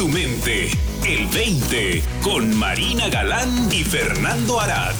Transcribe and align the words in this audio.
tu 0.00 0.08
mente. 0.08 0.70
El 1.06 1.26
20 1.26 2.02
con 2.22 2.56
Marina 2.58 3.10
Galán 3.10 3.50
y 3.70 3.84
Fernando 3.84 4.58
Arad. 4.58 4.94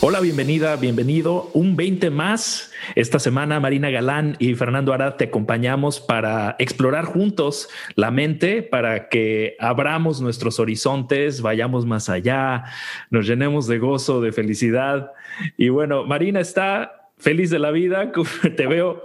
Hola, 0.00 0.18
bienvenida, 0.18 0.74
bienvenido. 0.74 1.52
Un 1.54 1.76
20 1.76 2.10
más. 2.10 2.72
Esta 2.96 3.20
semana 3.20 3.60
Marina 3.60 3.90
Galán 3.90 4.34
y 4.40 4.56
Fernando 4.56 4.92
Arad 4.92 5.14
te 5.14 5.26
acompañamos 5.26 6.00
para 6.00 6.56
explorar 6.58 7.04
juntos 7.04 7.68
la 7.94 8.10
mente, 8.10 8.64
para 8.64 9.08
que 9.08 9.54
abramos 9.60 10.20
nuestros 10.20 10.58
horizontes, 10.58 11.40
vayamos 11.40 11.86
más 11.86 12.08
allá, 12.08 12.64
nos 13.10 13.28
llenemos 13.28 13.68
de 13.68 13.78
gozo, 13.78 14.20
de 14.20 14.32
felicidad. 14.32 15.12
Y 15.56 15.68
bueno, 15.68 16.04
Marina 16.06 16.40
está 16.40 17.01
feliz 17.22 17.50
de 17.50 17.58
la 17.58 17.70
vida. 17.70 18.12
Te 18.56 18.66
veo 18.66 19.02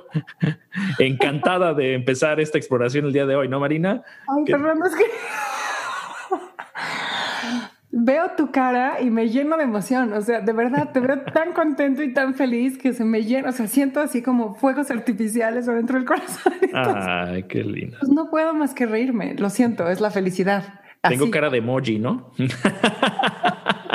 encantada 0.99 1.73
de 1.73 1.93
empezar 1.93 2.39
esta 2.39 2.57
exploración 2.57 3.05
el 3.05 3.13
día 3.13 3.25
de 3.25 3.35
hoy, 3.35 3.47
¿no, 3.47 3.59
Marina? 3.59 4.03
Ay, 4.27 4.45
Fernando, 4.45 4.85
es 4.85 4.95
que 4.95 5.05
veo 7.91 8.31
tu 8.37 8.51
cara 8.51 9.01
y 9.01 9.09
me 9.09 9.29
lleno 9.29 9.57
de 9.57 9.63
emoción. 9.63 10.13
O 10.13 10.21
sea, 10.21 10.41
de 10.41 10.53
verdad, 10.53 10.91
te 10.91 10.99
veo 10.99 11.21
tan 11.33 11.53
contento 11.53 12.03
y 12.03 12.13
tan 12.13 12.35
feliz 12.35 12.77
que 12.77 12.93
se 12.93 13.03
me 13.03 13.23
llena. 13.23 13.49
O 13.49 13.51
sea, 13.51 13.67
siento 13.67 13.99
así 13.99 14.21
como 14.21 14.55
fuegos 14.55 14.91
artificiales 14.91 15.67
adentro 15.67 15.97
del 15.97 16.05
corazón. 16.05 16.53
Ay, 16.73 17.43
qué 17.43 17.63
lindo. 17.63 17.97
Pues 17.99 18.11
no 18.11 18.29
puedo 18.29 18.53
más 18.53 18.73
que 18.73 18.85
reírme. 18.85 19.35
Lo 19.35 19.49
siento, 19.49 19.89
es 19.89 20.01
la 20.01 20.11
felicidad. 20.11 20.81
Tengo 21.01 21.31
cara 21.31 21.49
de 21.49 21.59
emoji, 21.59 21.99
¿no? 21.99 22.31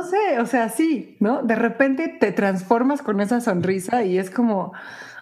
No, 0.00 0.06
sé, 0.06 0.40
o 0.40 0.46
sea, 0.46 0.70
sí, 0.70 1.16
¿no? 1.20 1.42
De 1.42 1.54
repente 1.54 2.08
te 2.08 2.32
transformas 2.32 3.02
con 3.02 3.20
esa 3.20 3.42
sonrisa 3.42 4.02
y 4.02 4.16
es 4.16 4.30
como, 4.30 4.72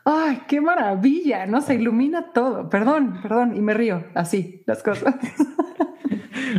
ay, 0.04 0.42
qué 0.46 0.60
maravilla, 0.60 1.46
¿no? 1.46 1.60
Se 1.62 1.74
ilumina 1.74 2.30
todo. 2.32 2.70
Perdón, 2.70 3.18
perdón, 3.20 3.56
y 3.56 3.60
me 3.60 3.74
río, 3.74 4.04
así, 4.14 4.62
las 4.66 4.82
cosas. 4.84 5.16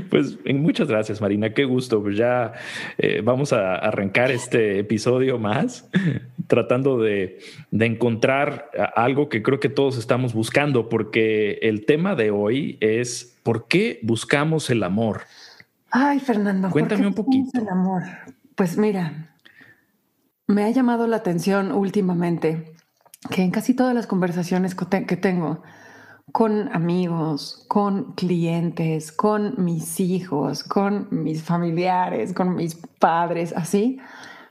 Pues 0.09 0.37
muchas 0.45 0.87
gracias, 0.87 1.21
Marina. 1.21 1.53
Qué 1.53 1.65
gusto. 1.65 2.01
Pues 2.01 2.15
ya 2.17 2.53
eh, 2.97 3.21
vamos 3.23 3.53
a 3.53 3.75
arrancar 3.75 4.29
este 4.29 4.79
episodio 4.79 5.39
más, 5.39 5.89
tratando 6.47 6.99
de, 6.99 7.39
de, 7.71 7.85
encontrar 7.85 8.69
algo 8.95 9.29
que 9.29 9.41
creo 9.41 9.59
que 9.59 9.69
todos 9.69 9.97
estamos 9.97 10.33
buscando, 10.33 10.89
porque 10.89 11.59
el 11.61 11.85
tema 11.85 12.15
de 12.15 12.29
hoy 12.29 12.77
es 12.81 13.39
¿por 13.41 13.67
qué 13.67 13.99
buscamos 14.03 14.69
el 14.69 14.83
amor? 14.83 15.21
Ay, 15.91 16.19
Fernando, 16.19 16.69
cuéntame 16.69 17.07
un 17.07 17.13
poquito. 17.13 17.59
El 17.59 17.69
amor. 17.69 18.03
Pues 18.55 18.77
mira, 18.77 19.35
me 20.47 20.63
ha 20.63 20.69
llamado 20.69 21.07
la 21.07 21.17
atención 21.17 21.71
últimamente 21.71 22.73
que 23.29 23.43
en 23.43 23.51
casi 23.51 23.73
todas 23.73 23.93
las 23.93 24.07
conversaciones 24.07 24.75
que 24.75 25.17
tengo 25.17 25.61
con 26.31 26.73
amigos, 26.75 27.65
con 27.67 28.13
clientes, 28.13 29.11
con 29.11 29.63
mis 29.63 29.99
hijos, 29.99 30.63
con 30.63 31.07
mis 31.11 31.43
familiares, 31.43 32.33
con 32.33 32.55
mis 32.55 32.75
padres, 32.75 33.53
así. 33.55 33.99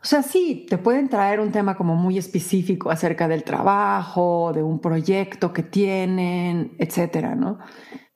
O 0.03 0.07
sea, 0.07 0.23
sí, 0.23 0.67
te 0.69 0.79
pueden 0.79 1.09
traer 1.09 1.41
un 1.41 1.51
tema 1.51 1.77
como 1.77 1.97
muy 1.97 2.19
específico 2.19 2.91
acerca 2.91 3.27
del 3.29 3.43
trabajo, 3.43 4.53
de 4.55 4.63
un 4.63 4.81
proyecto 4.81 5.53
que 5.53 5.63
tienen, 5.63 6.73
etcétera, 6.79 7.35
¿no? 7.35 7.59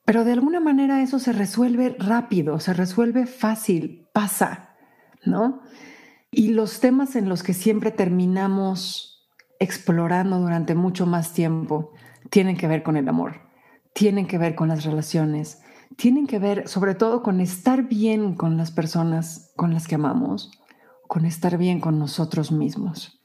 Pero 0.05 0.25
de 0.25 0.33
alguna 0.33 0.59
manera 0.59 1.01
eso 1.01 1.19
se 1.19 1.31
resuelve 1.31 1.95
rápido, 1.97 2.59
se 2.59 2.73
resuelve 2.73 3.25
fácil, 3.25 4.07
pasa, 4.11 4.75
¿no? 5.25 5.61
Y 6.31 6.49
los 6.49 6.79
temas 6.79 7.15
en 7.15 7.29
los 7.29 7.43
que 7.43 7.53
siempre 7.53 7.91
terminamos 7.91 9.13
explorando 9.59 10.39
durante 10.39 10.75
mucho 10.75 11.05
más 11.05 11.31
tiempo 11.33 11.91
tienen 12.29 12.57
que 12.57 12.67
ver 12.67 12.83
con 12.83 12.97
el 12.97 13.07
amor, 13.07 13.41
tienen 13.93 14.27
que 14.27 14.37
ver 14.37 14.55
con 14.55 14.67
las 14.67 14.83
relaciones, 14.83 15.61
tienen 15.95 16.27
que 16.27 16.39
ver 16.39 16.67
sobre 16.67 16.95
todo 16.95 17.23
con 17.23 17.39
estar 17.39 17.83
bien 17.83 18.35
con 18.35 18.57
las 18.57 18.71
personas 18.71 19.53
con 19.55 19.73
las 19.73 19.87
que 19.87 19.95
amamos, 19.95 20.51
con 21.07 21.25
estar 21.25 21.57
bien 21.57 21.79
con 21.79 21.99
nosotros 21.99 22.51
mismos. 22.51 23.21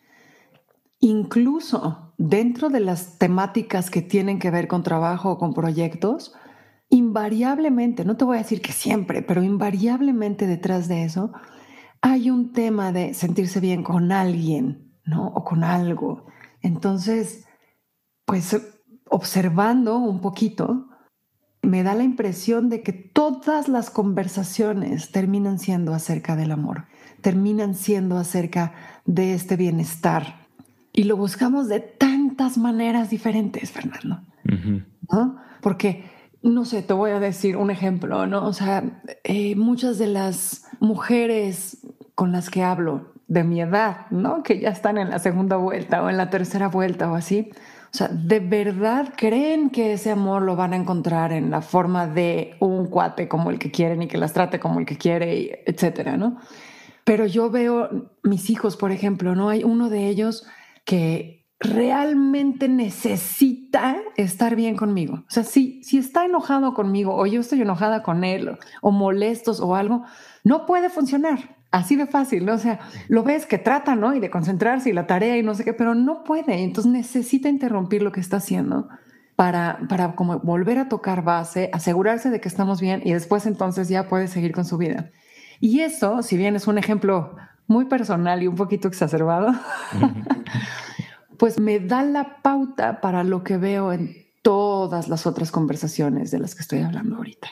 Incluso 1.00 2.12
dentro 2.18 2.68
de 2.68 2.80
las 2.80 3.18
temáticas 3.18 3.90
que 3.90 4.02
tienen 4.02 4.38
que 4.38 4.50
ver 4.50 4.68
con 4.68 4.82
trabajo 4.82 5.30
o 5.32 5.38
con 5.38 5.54
proyectos, 5.54 6.34
invariablemente, 6.90 8.04
no 8.04 8.16
te 8.16 8.24
voy 8.24 8.36
a 8.36 8.42
decir 8.42 8.62
que 8.62 8.72
siempre, 8.72 9.22
pero 9.22 9.42
invariablemente 9.42 10.46
detrás 10.46 10.88
de 10.88 11.04
eso 11.04 11.32
hay 12.00 12.30
un 12.30 12.52
tema 12.52 12.92
de 12.92 13.14
sentirse 13.14 13.60
bien 13.60 13.82
con 13.82 14.12
alguien, 14.12 14.94
¿no? 15.04 15.28
O 15.28 15.44
con 15.44 15.64
algo. 15.64 16.26
Entonces, 16.62 17.44
pues 18.24 18.56
observando 19.10 19.98
un 19.98 20.20
poquito, 20.20 20.88
me 21.62 21.82
da 21.82 21.94
la 21.94 22.04
impresión 22.04 22.68
de 22.68 22.82
que 22.82 22.92
todas 22.92 23.68
las 23.68 23.90
conversaciones 23.90 25.10
terminan 25.10 25.58
siendo 25.58 25.92
acerca 25.92 26.36
del 26.36 26.52
amor, 26.52 26.86
terminan 27.20 27.74
siendo 27.74 28.16
acerca 28.16 28.72
de 29.04 29.34
este 29.34 29.56
bienestar. 29.56 30.46
Y 30.92 31.04
lo 31.04 31.16
buscamos 31.16 31.68
de 31.68 31.80
tantas 31.80 32.58
maneras 32.58 33.10
diferentes, 33.10 33.70
Fernando. 33.70 34.22
¿no? 35.12 35.36
Porque 35.60 36.04
no 36.42 36.64
sé, 36.64 36.82
te 36.82 36.92
voy 36.92 37.10
a 37.10 37.20
decir 37.20 37.56
un 37.56 37.70
ejemplo, 37.70 38.26
¿no? 38.26 38.46
O 38.46 38.52
sea, 38.52 38.84
eh, 39.24 39.56
muchas 39.56 39.98
de 39.98 40.06
las 40.06 40.66
mujeres 40.80 41.86
con 42.14 42.32
las 42.32 42.50
que 42.50 42.62
hablo 42.62 43.12
de 43.26 43.44
mi 43.44 43.60
edad, 43.60 44.06
¿no? 44.10 44.42
Que 44.42 44.58
ya 44.60 44.70
están 44.70 44.98
en 44.98 45.10
la 45.10 45.18
segunda 45.18 45.56
vuelta 45.56 46.02
o 46.02 46.10
en 46.10 46.16
la 46.16 46.30
tercera 46.30 46.68
vuelta 46.68 47.10
o 47.10 47.14
así. 47.14 47.50
O 47.92 47.96
sea, 47.96 48.08
de 48.08 48.40
verdad 48.40 49.14
creen 49.16 49.70
que 49.70 49.92
ese 49.92 50.10
amor 50.10 50.42
lo 50.42 50.56
van 50.56 50.72
a 50.72 50.76
encontrar 50.76 51.32
en 51.32 51.50
la 51.50 51.62
forma 51.62 52.06
de 52.06 52.56
un 52.60 52.86
cuate 52.86 53.28
como 53.28 53.50
el 53.50 53.58
que 53.58 53.70
quieren 53.70 54.02
y 54.02 54.08
que 54.08 54.18
las 54.18 54.32
trate 54.32 54.60
como 54.60 54.78
el 54.78 54.86
que 54.86 54.98
quiere, 54.98 55.62
etcétera, 55.66 56.16
¿no? 56.16 56.38
Pero 57.04 57.26
yo 57.26 57.50
veo 57.50 58.10
mis 58.22 58.50
hijos, 58.50 58.76
por 58.76 58.92
ejemplo, 58.92 59.34
¿no? 59.34 59.48
Hay 59.48 59.64
uno 59.64 59.88
de 59.88 60.08
ellos 60.08 60.46
que 60.84 61.47
realmente 61.60 62.68
necesita 62.68 63.96
estar 64.16 64.54
bien 64.54 64.76
conmigo. 64.76 65.24
O 65.26 65.30
sea, 65.30 65.42
si, 65.42 65.82
si 65.82 65.98
está 65.98 66.24
enojado 66.24 66.74
conmigo 66.74 67.14
o 67.16 67.26
yo 67.26 67.40
estoy 67.40 67.62
enojada 67.62 68.02
con 68.02 68.24
él 68.24 68.56
o, 68.80 68.90
molestos 68.90 69.60
o 69.60 69.74
algo, 69.74 70.04
no 70.44 70.66
puede 70.66 70.88
funcionar. 70.88 71.56
Así 71.70 71.96
de 71.96 72.06
fácil, 72.06 72.46
¿no? 72.46 72.54
O 72.54 72.58
sea, 72.58 72.78
lo 73.08 73.24
ves 73.24 73.44
que 73.44 73.58
trata, 73.58 73.94
¿no? 73.94 74.14
Y 74.14 74.20
de 74.20 74.30
concentrarse 74.30 74.88
y 74.88 74.94
la 74.94 75.06
tarea 75.06 75.36
y 75.36 75.42
no 75.42 75.54
sé 75.54 75.64
qué, 75.64 75.74
pero 75.74 75.94
no 75.94 76.24
puede. 76.24 76.62
Entonces 76.62 76.90
necesita 76.90 77.48
interrumpir 77.48 78.02
lo 78.02 78.12
que 78.12 78.20
está 78.20 78.38
haciendo 78.38 78.88
para, 79.36 79.80
para 79.88 80.14
como 80.14 80.38
volver 80.38 80.78
a 80.78 80.88
tocar 80.88 81.22
base, 81.22 81.68
asegurarse 81.72 82.30
de 82.30 82.40
que 82.40 82.48
estamos 82.48 82.80
bien 82.80 83.02
y 83.04 83.12
después 83.12 83.44
entonces 83.46 83.88
ya 83.88 84.08
puede 84.08 84.28
seguir 84.28 84.52
con 84.52 84.64
su 84.64 84.78
vida. 84.78 85.10
Y 85.60 85.80
eso, 85.80 86.22
si 86.22 86.36
bien 86.36 86.56
es 86.56 86.68
un 86.68 86.78
ejemplo 86.78 87.36
muy 87.66 87.84
personal 87.84 88.42
y 88.42 88.46
un 88.46 88.54
poquito 88.54 88.88
exacerbado, 88.88 89.52
pues 91.38 91.58
me 91.58 91.80
da 91.80 92.02
la 92.02 92.42
pauta 92.42 93.00
para 93.00 93.24
lo 93.24 93.44
que 93.44 93.56
veo 93.56 93.92
en 93.92 94.28
todas 94.42 95.08
las 95.08 95.26
otras 95.26 95.50
conversaciones 95.50 96.30
de 96.30 96.38
las 96.38 96.54
que 96.54 96.62
estoy 96.62 96.80
hablando 96.80 97.16
ahorita. 97.16 97.48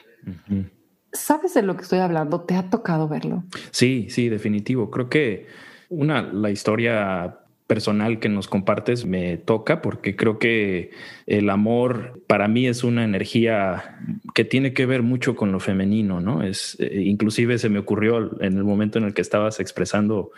¿Sabes 1.13 1.55
de 1.55 1.63
lo 1.63 1.77
que 1.77 1.83
estoy 1.83 2.01
hablando? 2.01 2.43
¿Te 2.43 2.57
ha 2.57 2.69
tocado 2.69 3.09
verlo? 3.09 3.45
Sí, 3.71 4.09
sí, 4.11 4.29
definitivo. 4.29 4.91
Creo 4.91 5.09
que 5.09 5.47
una, 5.89 6.23
la 6.23 6.51
historia 6.51 7.39
personal 7.67 8.21
que 8.21 8.29
nos 8.29 8.47
compartes 8.47 9.07
me 9.07 9.39
toca 9.39 9.83
porque 9.83 10.15
creo 10.15 10.39
que 10.39 10.91
el 11.27 11.51
amor 11.51 12.23
para 12.29 12.47
mí 12.47 12.69
es 12.69 12.85
una 12.85 13.05
energía 13.05 13.99
que 14.35 14.45
tiene 14.45 14.73
que 14.73 14.87
ver 14.87 15.03
mucho 15.03 15.35
con 15.35 15.51
lo 15.51 15.59
femenino, 15.59 16.21
¿no? 16.21 16.43
Es 16.43 16.77
eh, 16.79 17.03
inclusive 17.03 17.59
se 17.59 17.69
me 17.69 17.81
ocurrió 17.81 18.41
en 18.41 18.57
el 18.57 18.65
momento 18.65 18.99
en 18.99 19.05
el 19.05 19.15
que 19.15 19.23
estabas 19.23 19.59
expresando 19.59 20.31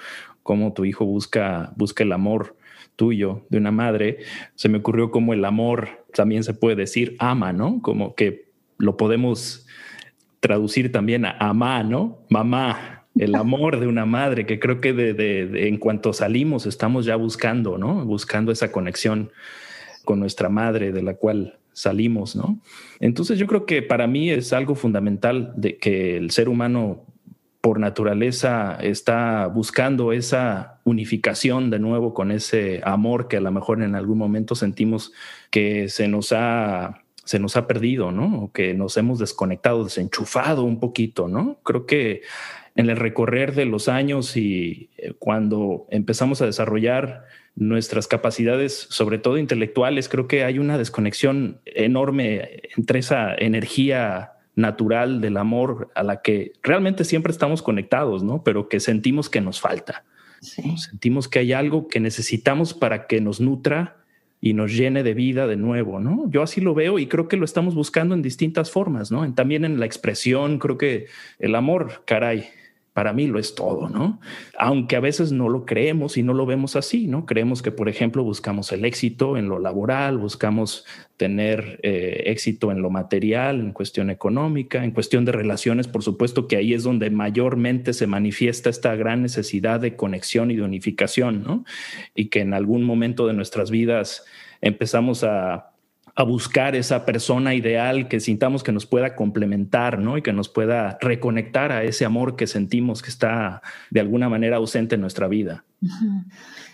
cómo 0.42 0.72
tu 0.72 0.86
hijo 0.86 1.04
busca 1.04 1.72
busca 1.76 2.02
el 2.02 2.12
amor 2.12 2.56
tuyo, 2.98 3.46
de 3.48 3.58
una 3.58 3.70
madre, 3.70 4.18
se 4.56 4.68
me 4.68 4.78
ocurrió 4.78 5.12
como 5.12 5.32
el 5.32 5.44
amor 5.44 6.04
también 6.12 6.42
se 6.42 6.52
puede 6.52 6.74
decir 6.74 7.14
ama, 7.20 7.52
¿no? 7.52 7.80
Como 7.80 8.16
que 8.16 8.48
lo 8.76 8.96
podemos 8.96 9.66
traducir 10.40 10.90
también 10.90 11.24
a 11.24 11.36
amá, 11.38 11.84
¿no? 11.84 12.18
Mamá, 12.28 13.06
el 13.16 13.34
amor 13.36 13.78
de 13.78 13.86
una 13.86 14.04
madre, 14.04 14.46
que 14.46 14.58
creo 14.58 14.80
que 14.80 14.92
de, 14.92 15.68
en 15.68 15.78
cuanto 15.78 16.12
salimos 16.12 16.66
estamos 16.66 17.06
ya 17.06 17.14
buscando, 17.14 17.78
¿no? 17.78 18.04
Buscando 18.04 18.50
esa 18.50 18.72
conexión 18.72 19.30
con 20.04 20.18
nuestra 20.18 20.48
madre 20.48 20.90
de 20.90 21.02
la 21.02 21.14
cual 21.14 21.56
salimos, 21.72 22.34
¿no? 22.34 22.58
Entonces 22.98 23.38
yo 23.38 23.46
creo 23.46 23.64
que 23.64 23.80
para 23.80 24.08
mí 24.08 24.30
es 24.30 24.52
algo 24.52 24.74
fundamental 24.74 25.52
de 25.54 25.78
que 25.78 26.16
el 26.16 26.32
ser 26.32 26.48
humano 26.48 27.04
por 27.60 27.80
naturaleza 27.80 28.78
está 28.80 29.46
buscando 29.46 30.12
esa 30.12 30.80
unificación 30.84 31.70
de 31.70 31.78
nuevo 31.78 32.14
con 32.14 32.30
ese 32.30 32.80
amor 32.84 33.28
que 33.28 33.38
a 33.38 33.40
lo 33.40 33.50
mejor 33.50 33.82
en 33.82 33.94
algún 33.94 34.18
momento 34.18 34.54
sentimos 34.54 35.12
que 35.50 35.88
se 35.88 36.08
nos 36.08 36.32
ha 36.32 37.02
se 37.24 37.38
nos 37.38 37.58
ha 37.58 37.66
perdido, 37.66 38.10
¿no? 38.10 38.50
Que 38.54 38.72
nos 38.72 38.96
hemos 38.96 39.18
desconectado, 39.18 39.84
desenchufado 39.84 40.64
un 40.64 40.80
poquito, 40.80 41.28
¿no? 41.28 41.60
Creo 41.62 41.84
que 41.84 42.22
en 42.74 42.88
el 42.88 42.96
recorrer 42.96 43.54
de 43.54 43.66
los 43.66 43.88
años 43.88 44.34
y 44.34 44.88
eh, 44.96 45.12
cuando 45.18 45.86
empezamos 45.90 46.40
a 46.40 46.46
desarrollar 46.46 47.26
nuestras 47.54 48.06
capacidades, 48.06 48.86
sobre 48.88 49.18
todo 49.18 49.36
intelectuales, 49.36 50.08
creo 50.08 50.26
que 50.26 50.44
hay 50.44 50.58
una 50.58 50.78
desconexión 50.78 51.60
enorme 51.66 52.62
entre 52.78 53.00
esa 53.00 53.34
energía 53.34 54.32
natural 54.58 55.20
del 55.20 55.36
amor 55.36 55.88
a 55.94 56.02
la 56.02 56.20
que 56.20 56.52
realmente 56.62 57.04
siempre 57.04 57.30
estamos 57.30 57.62
conectados, 57.62 58.24
¿no? 58.24 58.42
Pero 58.42 58.68
que 58.68 58.80
sentimos 58.80 59.30
que 59.30 59.40
nos 59.40 59.60
falta. 59.60 60.04
Sentimos 60.40 61.28
que 61.28 61.38
hay 61.38 61.52
algo 61.52 61.88
que 61.88 62.00
necesitamos 62.00 62.74
para 62.74 63.06
que 63.06 63.20
nos 63.20 63.40
nutra 63.40 63.96
y 64.40 64.54
nos 64.54 64.72
llene 64.72 65.02
de 65.04 65.14
vida 65.14 65.46
de 65.46 65.56
nuevo, 65.56 66.00
¿no? 66.00 66.28
Yo 66.30 66.42
así 66.42 66.60
lo 66.60 66.74
veo 66.74 66.98
y 66.98 67.06
creo 67.06 67.28
que 67.28 67.36
lo 67.36 67.44
estamos 67.44 67.74
buscando 67.74 68.14
en 68.14 68.22
distintas 68.22 68.70
formas, 68.70 69.12
¿no? 69.12 69.32
También 69.34 69.64
en 69.64 69.78
la 69.78 69.86
expresión, 69.86 70.58
creo 70.58 70.76
que 70.76 71.06
el 71.38 71.54
amor, 71.54 72.02
caray, 72.04 72.48
para 72.98 73.12
mí 73.12 73.28
lo 73.28 73.38
es 73.38 73.54
todo, 73.54 73.88
¿no? 73.88 74.18
Aunque 74.58 74.96
a 74.96 75.00
veces 75.00 75.30
no 75.30 75.48
lo 75.48 75.64
creemos 75.66 76.16
y 76.16 76.24
no 76.24 76.34
lo 76.34 76.46
vemos 76.46 76.74
así, 76.74 77.06
¿no? 77.06 77.26
Creemos 77.26 77.62
que, 77.62 77.70
por 77.70 77.88
ejemplo, 77.88 78.24
buscamos 78.24 78.72
el 78.72 78.84
éxito 78.84 79.36
en 79.36 79.48
lo 79.48 79.60
laboral, 79.60 80.18
buscamos 80.18 80.84
tener 81.16 81.78
eh, 81.84 82.24
éxito 82.26 82.72
en 82.72 82.82
lo 82.82 82.90
material, 82.90 83.60
en 83.60 83.70
cuestión 83.70 84.10
económica, 84.10 84.82
en 84.82 84.90
cuestión 84.90 85.24
de 85.24 85.30
relaciones, 85.30 85.86
por 85.86 86.02
supuesto 86.02 86.48
que 86.48 86.56
ahí 86.56 86.74
es 86.74 86.82
donde 86.82 87.08
mayormente 87.10 87.92
se 87.92 88.08
manifiesta 88.08 88.68
esta 88.68 88.96
gran 88.96 89.22
necesidad 89.22 89.78
de 89.78 89.94
conexión 89.94 90.50
y 90.50 90.56
de 90.56 90.62
unificación, 90.62 91.44
¿no? 91.44 91.64
Y 92.16 92.30
que 92.30 92.40
en 92.40 92.52
algún 92.52 92.82
momento 92.82 93.28
de 93.28 93.32
nuestras 93.32 93.70
vidas 93.70 94.24
empezamos 94.60 95.22
a 95.22 95.70
a 96.18 96.24
buscar 96.24 96.74
esa 96.74 97.06
persona 97.06 97.54
ideal 97.54 98.08
que 98.08 98.18
sintamos 98.18 98.64
que 98.64 98.72
nos 98.72 98.86
pueda 98.86 99.14
complementar, 99.14 100.00
¿no? 100.00 100.18
Y 100.18 100.22
que 100.22 100.32
nos 100.32 100.48
pueda 100.48 100.98
reconectar 101.00 101.70
a 101.70 101.84
ese 101.84 102.04
amor 102.04 102.34
que 102.34 102.48
sentimos 102.48 103.02
que 103.02 103.10
está 103.10 103.62
de 103.90 104.00
alguna 104.00 104.28
manera 104.28 104.56
ausente 104.56 104.96
en 104.96 105.00
nuestra 105.00 105.28
vida. 105.28 105.64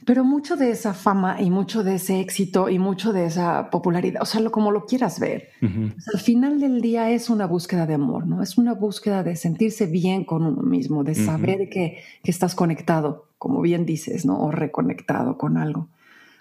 Pero 0.06 0.25
mucho 0.25 0.56
de 0.56 0.70
esa 0.70 0.94
fama 0.94 1.43
y 1.43 1.50
mucho 1.50 1.85
de 1.85 1.96
ese 1.96 2.20
éxito 2.20 2.70
y 2.70 2.79
mucho 2.79 3.12
de 3.12 3.26
esa 3.26 3.69
popularidad, 3.69 4.23
o 4.23 4.25
sea, 4.25 4.41
lo, 4.41 4.50
como 4.50 4.70
lo 4.70 4.87
quieras 4.87 5.20
ver, 5.20 5.50
al 5.61 6.20
final 6.20 6.58
del 6.58 6.81
día 6.81 7.11
es 7.11 7.29
una 7.29 7.46
búsqueda 7.46 7.87
de 7.87 7.93
amor, 7.93 8.26
¿no? 8.26 8.43
Es 8.43 8.56
una 8.56 8.73
búsqueda 8.73 9.23
de 9.23 9.37
sentirse 9.37 9.85
bien 9.85 10.25
con 10.25 10.46
uno 10.46 10.62
mismo, 10.62 11.05
de 11.05 11.14
saber 11.14 11.69
que, 11.69 11.99
que 12.23 12.31
estás 12.31 12.55
conectado, 12.55 13.29
como 13.37 13.61
bien 13.61 13.85
dices, 13.85 14.25
¿no? 14.25 14.38
O 14.38 14.50
reconectado 14.50 15.37
con 15.37 15.58
algo. 15.58 15.88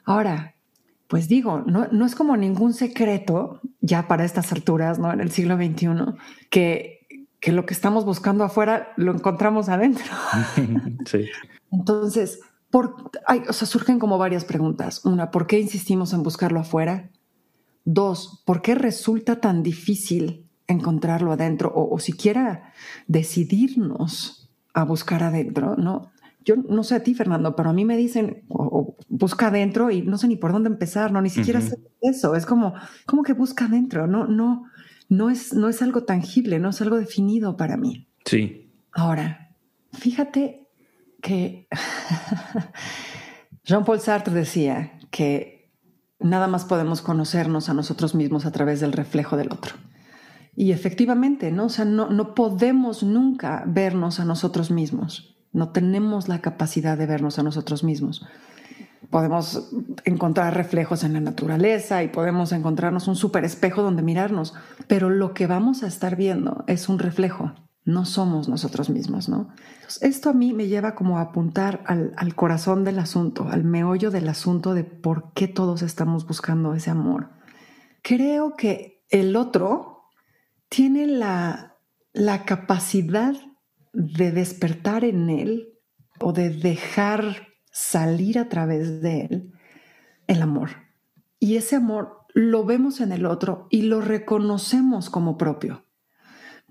Ahora, 0.05 0.53
pues 1.13 1.27
digo, 1.27 1.61
no, 1.67 2.05
es 2.07 2.15
como 2.15 2.35
ningún 2.37 2.73
secreto 2.73 3.61
ya 3.81 4.07
para 4.07 4.25
estas 4.25 4.51
alturas, 4.51 4.97
¿no? 4.97 5.13
En 5.13 5.21
el 5.21 5.29
siglo 5.29 5.57
XXI, 5.57 5.89
que, 6.49 7.05
que 7.39 7.51
lo 7.51 7.67
que 7.67 7.75
estamos 7.75 8.03
buscando 8.03 8.43
afuera 8.43 8.93
lo 8.97 9.13
encontramos 9.13 9.69
adentro. 9.69 10.05
sí. 11.05 11.27
Entonces, 11.71 12.39
por, 12.71 13.11
o 13.47 13.53
sea, 13.53 13.67
surgen 13.67 13.99
como 13.99 14.17
varias 14.17 14.43
preguntas. 14.43 15.05
Una, 15.05 15.29
¿por 15.29 15.45
qué 15.45 15.59
insistimos 15.59 16.13
en 16.13 16.23
buscarlo 16.23 16.59
afuera? 16.59 17.11
Dos, 17.85 18.41
¿por 18.43 18.63
qué 18.63 18.73
resulta 18.73 19.39
tan 19.39 19.61
difícil 19.61 20.49
encontrarlo 20.65 21.31
adentro 21.31 21.71
o, 21.75 21.93
o 21.93 21.99
siquiera 21.99 22.73
decidirnos 23.05 24.49
a 24.73 24.83
buscar 24.83 25.21
adentro? 25.21 25.75
¿no? 25.77 26.11
yo 26.45 26.55
no 26.55 26.83
sé 26.83 26.95
a 26.95 27.03
ti, 27.03 27.13
Fernando, 27.13 27.55
pero 27.55 27.69
a 27.69 27.73
mí 27.73 27.85
me 27.85 27.97
dicen, 27.97 28.43
o, 28.49 28.92
busca 29.15 29.47
adentro 29.47 29.91
y 29.91 30.01
no 30.01 30.17
sé 30.17 30.27
ni 30.27 30.35
por 30.35 30.51
dónde 30.51 30.69
empezar, 30.69 31.11
no, 31.11 31.21
ni 31.21 31.29
siquiera 31.29 31.61
sé 31.61 31.77
eso. 32.01 32.35
Es 32.35 32.47
como, 32.47 32.73
como 33.05 33.21
que 33.21 33.33
busca 33.33 33.65
adentro, 33.65 34.07
no, 34.07 34.25
no, 34.25 34.65
no 35.07 35.29
es, 35.29 35.53
no 35.53 35.69
es 35.69 35.83
algo 35.83 36.03
tangible, 36.03 36.57
no 36.57 36.69
es 36.69 36.81
algo 36.81 36.97
definido 36.97 37.55
para 37.55 37.77
mí. 37.77 38.07
Sí. 38.25 38.73
Ahora, 38.91 39.55
fíjate 39.91 40.67
que 41.21 41.67
Jean-Paul 43.63 43.99
Sartre 43.99 44.33
decía 44.33 44.99
que 45.11 45.71
nada 46.19 46.47
más 46.47 46.65
podemos 46.65 47.03
conocernos 47.03 47.69
a 47.69 47.75
nosotros 47.75 48.15
mismos 48.15 48.47
a 48.47 48.51
través 48.51 48.79
del 48.79 48.93
reflejo 48.93 49.37
del 49.37 49.51
otro. 49.51 49.75
Y 50.55 50.71
efectivamente, 50.71 51.51
¿no? 51.51 51.65
O 51.65 51.69
sea, 51.69 51.85
no, 51.85 52.09
no 52.09 52.33
podemos 52.33 53.03
nunca 53.03 53.63
vernos 53.67 54.19
a 54.19 54.25
nosotros 54.25 54.71
mismos 54.71 55.33
no 55.53 55.69
tenemos 55.69 56.27
la 56.27 56.41
capacidad 56.41 56.97
de 56.97 57.05
vernos 57.05 57.39
a 57.39 57.43
nosotros 57.43 57.83
mismos. 57.83 58.25
Podemos 59.13 59.69
encontrar 60.05 60.55
reflejos 60.55 61.03
en 61.03 61.13
la 61.13 61.19
naturaleza 61.19 62.01
y 62.01 62.07
podemos 62.07 62.51
encontrarnos 62.51 63.07
un 63.07 63.15
super 63.15 63.45
espejo 63.45 63.83
donde 63.83 64.01
mirarnos, 64.01 64.55
pero 64.87 65.11
lo 65.11 65.35
que 65.35 65.45
vamos 65.45 65.83
a 65.83 65.87
estar 65.87 66.15
viendo 66.15 66.63
es 66.65 66.89
un 66.89 66.97
reflejo, 66.97 67.53
no 67.85 68.05
somos 68.05 68.49
nosotros 68.49 68.89
mismos, 68.89 69.29
¿no? 69.29 69.49
esto 70.01 70.31
a 70.31 70.33
mí 70.33 70.51
me 70.51 70.65
lleva 70.65 70.95
como 70.95 71.19
a 71.19 71.21
apuntar 71.21 71.83
al, 71.85 72.11
al 72.17 72.33
corazón 72.33 72.83
del 72.83 72.97
asunto, 72.97 73.47
al 73.51 73.63
meollo 73.63 74.09
del 74.09 74.27
asunto 74.29 74.73
de 74.73 74.83
por 74.83 75.31
qué 75.33 75.47
todos 75.47 75.83
estamos 75.83 76.25
buscando 76.25 76.73
ese 76.73 76.89
amor. 76.89 77.29
Creo 78.01 78.55
que 78.55 79.05
el 79.11 79.35
otro 79.35 80.09
tiene 80.69 81.05
la, 81.05 81.77
la 82.13 82.45
capacidad 82.45 83.35
de 83.93 84.31
despertar 84.31 85.03
en 85.03 85.29
él 85.29 85.77
o 86.19 86.33
de 86.33 86.49
dejar 86.49 87.52
salir 87.73 88.39
a 88.39 88.47
través 88.47 89.01
de 89.01 89.21
él 89.21 89.51
el 90.27 90.41
amor. 90.41 90.69
Y 91.39 91.57
ese 91.57 91.75
amor 91.75 92.19
lo 92.33 92.63
vemos 92.63 93.01
en 93.01 93.11
el 93.11 93.25
otro 93.25 93.67
y 93.69 93.81
lo 93.81 93.99
reconocemos 93.99 95.09
como 95.09 95.37
propio. 95.37 95.85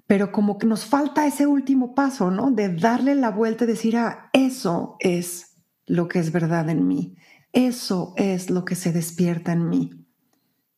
Pero 0.06 0.32
como 0.32 0.58
que 0.58 0.66
nos 0.66 0.86
falta 0.86 1.26
ese 1.26 1.46
último 1.46 1.94
paso, 1.94 2.30
¿no? 2.30 2.50
De 2.50 2.74
darle 2.74 3.14
la 3.14 3.30
vuelta 3.30 3.64
y 3.64 3.68
decir, 3.68 3.96
ah, 3.96 4.30
eso 4.32 4.96
es 5.00 5.56
lo 5.86 6.08
que 6.08 6.20
es 6.20 6.32
verdad 6.32 6.70
en 6.70 6.86
mí. 6.86 7.16
Eso 7.52 8.14
es 8.16 8.48
lo 8.48 8.64
que 8.64 8.74
se 8.74 8.92
despierta 8.92 9.52
en 9.52 9.68
mí. 9.68 9.90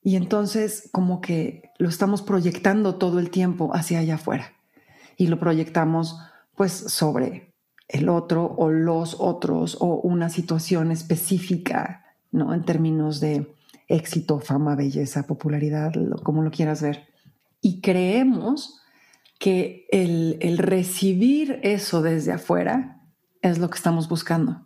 Y 0.03 0.17
entonces 0.17 0.89
como 0.93 1.21
que 1.21 1.71
lo 1.79 1.89
estamos 1.89 2.23
proyectando 2.23 2.97
todo 2.97 3.19
el 3.19 3.31
tiempo 3.31 3.71
hacia 3.75 4.01
allá 4.01 4.17
afuera. 4.17 4.53
Y 5.17 5.29
lo 5.29 5.39
proyectamos 5.39 6.19
pues 6.55 6.73
sobre 6.73 7.54
el 7.89 8.09
otro 8.09 8.55
o 8.57 8.71
los 8.71 9.17
otros 9.19 9.77
o 9.81 10.01
una 10.01 10.29
situación 10.31 10.91
específica, 10.91 12.05
¿no? 12.33 12.55
En 12.55 12.65
términos 12.65 13.21
de 13.21 13.55
éxito, 13.89 14.41
fama, 14.41 14.75
belleza, 14.77 15.27
popularidad, 15.27 15.93
como 16.23 16.43
lo 16.43 16.51
quieras 16.51 16.83
ver. 16.83 17.07
Y 17.61 17.81
creemos 17.81 18.81
que 19.39 19.87
el, 19.91 20.59
recibir 20.59 21.61
eso 21.63 22.03
desde 22.03 22.33
afuera 22.33 23.01
es 23.43 23.59
lo 23.59 23.69
que 23.69 23.77
estamos 23.77 24.09
buscando. 24.09 24.63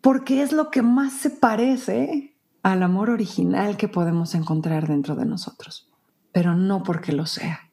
Porque 0.00 0.42
es 0.42 0.52
lo 0.52 0.70
que 0.70 0.82
más 0.82 1.12
se 1.12 1.30
parece 1.30 2.36
al 2.62 2.82
amor 2.82 3.10
original 3.10 3.76
que 3.76 3.88
podemos 3.88 4.34
encontrar 4.34 4.86
dentro 4.86 5.14
de 5.14 5.24
nosotros. 5.24 5.90
Pero 6.32 6.54
no 6.54 6.82
porque 6.82 7.12
lo 7.12 7.26
sea, 7.26 7.70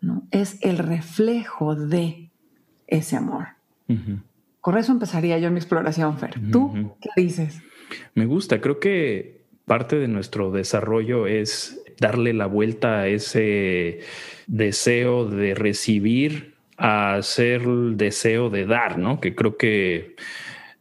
¿no? 0.00 0.26
Es 0.30 0.58
el 0.62 0.78
reflejo 0.78 1.74
de 1.74 2.32
ese 2.86 3.16
amor. 3.16 3.59
Con 4.60 4.76
eso 4.76 4.92
empezaría 4.92 5.38
yo 5.38 5.50
mi 5.50 5.58
exploración, 5.58 6.18
Fer. 6.18 6.34
¿Tú 6.52 6.96
qué 7.00 7.08
dices? 7.20 7.62
Me 8.14 8.26
gusta, 8.26 8.60
creo 8.60 8.78
que 8.78 9.40
parte 9.64 9.98
de 9.98 10.08
nuestro 10.08 10.50
desarrollo 10.50 11.26
es 11.26 11.82
darle 12.00 12.32
la 12.32 12.46
vuelta 12.46 13.00
a 13.00 13.08
ese 13.08 14.00
deseo 14.46 15.26
de 15.26 15.54
recibir 15.54 16.54
a 16.76 17.20
ser 17.22 17.62
el 17.62 17.96
deseo 17.96 18.48
de 18.48 18.64
dar, 18.66 18.98
¿no? 18.98 19.20
Que 19.20 19.34
creo 19.34 19.56
que 19.56 20.16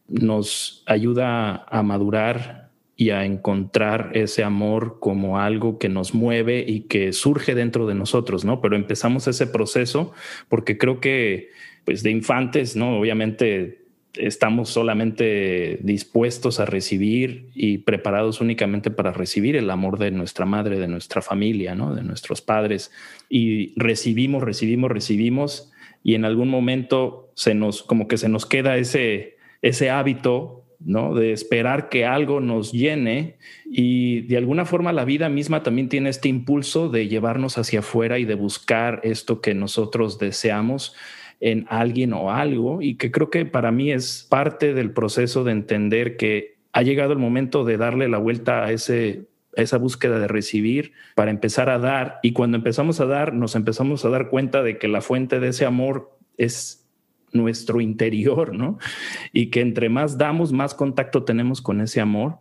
nos 0.07 0.83
ayuda 0.87 1.65
a 1.69 1.83
madurar 1.83 2.69
y 2.95 3.11
a 3.11 3.25
encontrar 3.25 4.11
ese 4.13 4.43
amor 4.43 4.97
como 4.99 5.39
algo 5.39 5.77
que 5.77 5.87
nos 5.87 6.13
mueve 6.13 6.65
y 6.67 6.81
que 6.81 7.13
surge 7.13 7.55
dentro 7.55 7.85
de 7.85 7.95
nosotros, 7.95 8.43
¿no? 8.43 8.59
Pero 8.59 8.75
empezamos 8.75 9.27
ese 9.27 9.45
proceso 9.47 10.13
porque 10.47 10.77
creo 10.77 10.99
que 10.99 11.49
pues 11.89 12.03
de 12.03 12.11
infantes, 12.11 12.75
¿no? 12.75 12.99
Obviamente 12.99 13.79
estamos 14.13 14.69
solamente 14.69 15.79
dispuestos 15.81 16.59
a 16.59 16.65
recibir 16.65 17.49
y 17.55 17.79
preparados 17.79 18.41
únicamente 18.41 18.91
para 18.91 19.11
recibir 19.11 19.55
el 19.55 19.71
amor 19.71 19.97
de 19.97 20.11
nuestra 20.11 20.45
madre, 20.45 20.77
de 20.77 20.87
nuestra 20.87 21.23
familia, 21.23 21.73
¿no? 21.73 21.95
De 21.95 22.03
nuestros 22.03 22.43
padres. 22.43 22.91
Y 23.27 23.73
recibimos, 23.75 24.43
recibimos, 24.43 24.91
recibimos 24.91 25.71
y 26.03 26.13
en 26.13 26.25
algún 26.25 26.49
momento 26.49 27.31
se 27.33 27.55
nos, 27.55 27.81
como 27.81 28.07
que 28.07 28.17
se 28.17 28.29
nos 28.29 28.45
queda 28.45 28.77
ese, 28.77 29.37
ese 29.63 29.89
hábito 29.89 30.59
¿no? 30.79 31.15
De 31.15 31.33
esperar 31.33 31.89
que 31.89 32.05
algo 32.05 32.39
nos 32.39 32.71
llene 32.71 33.37
y 33.65 34.21
de 34.21 34.37
alguna 34.37 34.65
forma 34.65 34.93
la 34.93 35.05
vida 35.05 35.27
misma 35.27 35.63
también 35.63 35.89
tiene 35.89 36.09
este 36.09 36.29
impulso 36.29 36.87
de 36.87 37.07
llevarnos 37.07 37.57
hacia 37.57 37.79
afuera 37.79 38.19
y 38.19 38.25
de 38.25 38.35
buscar 38.35 39.01
esto 39.03 39.41
que 39.41 39.55
nosotros 39.55 40.19
deseamos 40.19 40.95
en 41.39 41.65
alguien 41.69 42.13
o 42.13 42.31
algo 42.31 42.81
y 42.81 42.95
que 42.95 43.11
creo 43.11 43.29
que 43.29 43.45
para 43.45 43.71
mí 43.71 43.91
es 43.91 44.27
parte 44.29 44.73
del 44.73 44.91
proceso 44.91 45.43
de 45.43 45.53
entender 45.53 46.17
que 46.17 46.57
ha 46.73 46.81
llegado 46.81 47.13
el 47.13 47.19
momento 47.19 47.63
de 47.63 47.77
darle 47.77 48.09
la 48.09 48.17
vuelta 48.17 48.65
a 48.65 48.71
ese 48.71 49.27
esa 49.55 49.77
búsqueda 49.77 50.19
de 50.19 50.27
recibir 50.27 50.93
para 51.15 51.31
empezar 51.31 51.69
a 51.69 51.79
dar 51.79 52.19
y 52.21 52.33
cuando 52.33 52.57
empezamos 52.57 52.99
a 52.99 53.05
dar 53.05 53.33
nos 53.33 53.55
empezamos 53.55 54.05
a 54.05 54.09
dar 54.09 54.29
cuenta 54.29 54.63
de 54.63 54.77
que 54.77 54.87
la 54.87 55.01
fuente 55.01 55.39
de 55.39 55.49
ese 55.49 55.65
amor 55.65 56.17
es 56.37 56.87
nuestro 57.31 57.81
interior, 57.81 58.55
¿no? 58.55 58.77
Y 59.33 59.47
que 59.47 59.61
entre 59.61 59.89
más 59.89 60.17
damos, 60.17 60.51
más 60.51 60.73
contacto 60.73 61.23
tenemos 61.23 61.61
con 61.61 61.81
ese 61.81 62.01
amor 62.01 62.39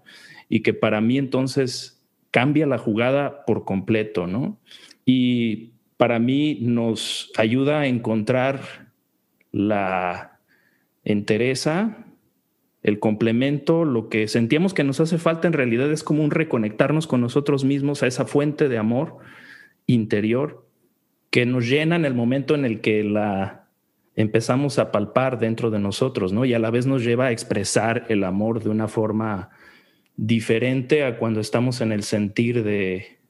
y 0.48 0.60
que 0.60 0.74
para 0.74 1.00
mí 1.00 1.18
entonces 1.18 2.02
cambia 2.30 2.66
la 2.66 2.78
jugada 2.78 3.44
por 3.44 3.64
completo, 3.64 4.26
¿no? 4.26 4.58
Y 5.04 5.72
para 5.96 6.18
mí 6.18 6.58
nos 6.60 7.32
ayuda 7.36 7.80
a 7.80 7.86
encontrar 7.86 8.87
la 9.52 10.40
entereza, 11.04 12.04
el 12.82 13.00
complemento, 13.00 13.84
lo 13.84 14.08
que 14.08 14.28
sentíamos 14.28 14.74
que 14.74 14.84
nos 14.84 15.00
hace 15.00 15.18
falta 15.18 15.48
en 15.48 15.54
realidad 15.54 15.90
es 15.90 16.04
como 16.04 16.22
un 16.22 16.30
reconectarnos 16.30 17.06
con 17.06 17.20
nosotros 17.20 17.64
mismos 17.64 18.02
a 18.02 18.06
esa 18.06 18.24
fuente 18.24 18.68
de 18.68 18.78
amor 18.78 19.18
interior 19.86 20.66
que 21.30 21.46
nos 21.46 21.68
llena 21.68 21.96
en 21.96 22.04
el 22.04 22.14
momento 22.14 22.54
en 22.54 22.64
el 22.64 22.80
que 22.80 23.04
la 23.04 23.68
empezamos 24.14 24.78
a 24.78 24.90
palpar 24.90 25.38
dentro 25.38 25.70
de 25.70 25.78
nosotros, 25.78 26.32
¿no? 26.32 26.44
Y 26.44 26.54
a 26.54 26.58
la 26.58 26.70
vez 26.70 26.86
nos 26.86 27.04
lleva 27.04 27.26
a 27.26 27.30
expresar 27.30 28.06
el 28.08 28.24
amor 28.24 28.62
de 28.62 28.68
una 28.68 28.88
forma 28.88 29.50
diferente 30.16 31.04
a 31.04 31.18
cuando 31.18 31.40
estamos 31.40 31.80
en 31.80 31.92
el 31.92 32.02
sentir 32.02 32.64
de, 32.64 33.20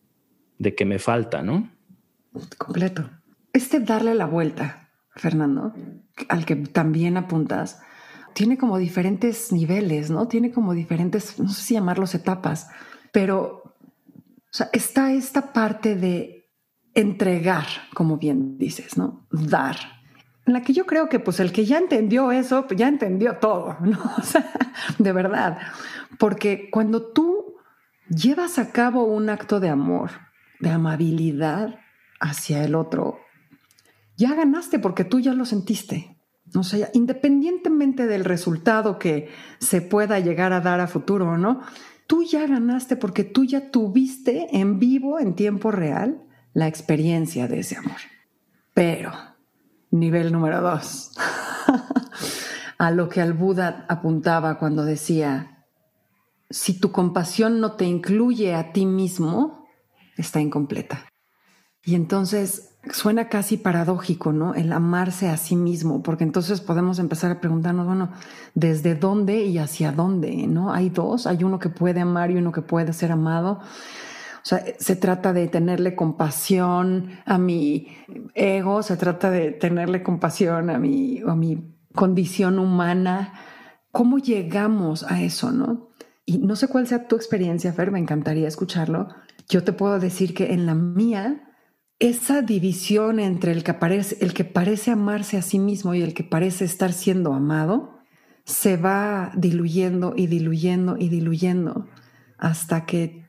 de 0.58 0.74
que 0.74 0.84
me 0.84 0.98
falta, 0.98 1.42
¿no? 1.42 1.70
Completo. 2.56 3.10
Este 3.52 3.80
darle 3.80 4.14
la 4.14 4.26
vuelta, 4.26 4.88
Fernando, 5.10 5.74
al 6.28 6.44
que 6.44 6.56
también 6.56 7.16
apuntas, 7.16 7.80
tiene 8.34 8.58
como 8.58 8.78
diferentes 8.78 9.52
niveles, 9.52 10.10
¿no? 10.10 10.28
Tiene 10.28 10.52
como 10.52 10.74
diferentes, 10.74 11.38
no 11.38 11.48
sé 11.48 11.62
si 11.62 11.74
llamarlos 11.74 12.14
etapas, 12.14 12.68
pero 13.12 13.74
está 14.72 15.12
esta 15.12 15.52
parte 15.52 15.96
de 15.96 16.48
entregar, 16.94 17.66
como 17.94 18.16
bien 18.16 18.58
dices, 18.58 18.96
¿no? 18.96 19.26
Dar. 19.30 19.76
En 20.46 20.54
la 20.54 20.62
que 20.62 20.72
yo 20.72 20.86
creo 20.86 21.08
que 21.08 21.20
pues 21.20 21.40
el 21.40 21.52
que 21.52 21.66
ya 21.66 21.78
entendió 21.78 22.32
eso, 22.32 22.66
ya 22.68 22.88
entendió 22.88 23.36
todo, 23.36 23.76
¿no? 23.80 23.98
De 24.98 25.12
verdad. 25.12 25.58
Porque 26.18 26.70
cuando 26.70 27.02
tú 27.12 27.56
llevas 28.08 28.58
a 28.58 28.72
cabo 28.72 29.04
un 29.04 29.28
acto 29.28 29.60
de 29.60 29.68
amor, 29.68 30.10
de 30.60 30.70
amabilidad 30.70 31.78
hacia 32.20 32.64
el 32.64 32.74
otro, 32.74 33.20
ya 34.18 34.34
ganaste 34.34 34.80
porque 34.80 35.04
tú 35.04 35.20
ya 35.20 35.32
lo 35.32 35.46
sentiste. 35.46 36.18
O 36.54 36.64
sea, 36.64 36.90
independientemente 36.92 38.06
del 38.06 38.24
resultado 38.24 38.98
que 38.98 39.30
se 39.60 39.80
pueda 39.80 40.18
llegar 40.18 40.52
a 40.52 40.60
dar 40.60 40.80
a 40.80 40.88
futuro, 40.88 41.38
¿no? 41.38 41.60
Tú 42.06 42.24
ya 42.24 42.46
ganaste 42.46 42.96
porque 42.96 43.22
tú 43.22 43.44
ya 43.44 43.70
tuviste 43.70 44.48
en 44.52 44.80
vivo, 44.80 45.20
en 45.20 45.34
tiempo 45.34 45.70
real, 45.70 46.26
la 46.52 46.66
experiencia 46.66 47.46
de 47.46 47.60
ese 47.60 47.76
amor. 47.76 47.98
Pero, 48.74 49.12
nivel 49.90 50.32
número 50.32 50.62
dos, 50.62 51.12
a 52.78 52.90
lo 52.90 53.08
que 53.08 53.20
al 53.20 53.34
Buda 53.34 53.86
apuntaba 53.88 54.58
cuando 54.58 54.84
decía, 54.84 55.64
si 56.50 56.80
tu 56.80 56.90
compasión 56.90 57.60
no 57.60 57.72
te 57.72 57.84
incluye 57.84 58.54
a 58.54 58.72
ti 58.72 58.84
mismo, 58.84 59.68
está 60.16 60.40
incompleta. 60.40 61.06
Y 61.84 61.94
entonces 61.94 62.77
suena 62.92 63.28
casi 63.28 63.56
paradójico, 63.56 64.32
¿no? 64.32 64.54
El 64.54 64.72
amarse 64.72 65.28
a 65.28 65.36
sí 65.36 65.56
mismo, 65.56 66.02
porque 66.02 66.24
entonces 66.24 66.60
podemos 66.60 66.98
empezar 66.98 67.30
a 67.30 67.40
preguntarnos, 67.40 67.86
bueno, 67.86 68.10
¿desde 68.54 68.94
dónde 68.94 69.44
y 69.44 69.58
hacia 69.58 69.92
dónde? 69.92 70.46
¿No? 70.46 70.72
Hay 70.72 70.90
dos, 70.90 71.26
hay 71.26 71.44
uno 71.44 71.58
que 71.58 71.68
puede 71.68 72.00
amar 72.00 72.30
y 72.30 72.36
uno 72.36 72.52
que 72.52 72.62
puede 72.62 72.92
ser 72.92 73.12
amado. 73.12 73.60
O 74.38 74.46
sea, 74.48 74.64
se 74.78 74.96
trata 74.96 75.32
de 75.32 75.48
tenerle 75.48 75.94
compasión 75.94 77.10
a 77.26 77.38
mi 77.38 77.88
ego, 78.34 78.82
se 78.82 78.96
trata 78.96 79.30
de 79.30 79.50
tenerle 79.50 80.02
compasión 80.02 80.70
a 80.70 80.78
mi, 80.78 81.20
a 81.26 81.34
mi 81.34 81.74
condición 81.94 82.58
humana. 82.58 83.34
¿Cómo 83.92 84.18
llegamos 84.18 85.04
a 85.04 85.22
eso, 85.22 85.52
no? 85.52 85.88
Y 86.24 86.38
no 86.38 86.56
sé 86.56 86.68
cuál 86.68 86.86
sea 86.86 87.08
tu 87.08 87.16
experiencia, 87.16 87.72
Fer, 87.72 87.90
me 87.90 87.98
encantaría 87.98 88.48
escucharlo. 88.48 89.08
Yo 89.48 89.64
te 89.64 89.72
puedo 89.72 89.98
decir 89.98 90.34
que 90.34 90.52
en 90.52 90.66
la 90.66 90.74
mía, 90.74 91.47
esa 91.98 92.42
división 92.42 93.18
entre 93.18 93.52
el 93.52 93.64
que, 93.64 93.74
parece, 93.74 94.18
el 94.20 94.32
que 94.32 94.44
parece 94.44 94.90
amarse 94.90 95.36
a 95.36 95.42
sí 95.42 95.58
mismo 95.58 95.94
y 95.94 96.02
el 96.02 96.14
que 96.14 96.24
parece 96.24 96.64
estar 96.64 96.92
siendo 96.92 97.32
amado 97.32 97.98
se 98.44 98.76
va 98.76 99.32
diluyendo 99.36 100.14
y 100.16 100.26
diluyendo 100.26 100.96
y 100.96 101.08
diluyendo 101.08 101.86
hasta 102.38 102.86
que, 102.86 103.26